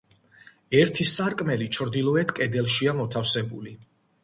[0.79, 3.79] ერთი სარკმელი ჩრდილოეთ კედელშია მოთავსებული.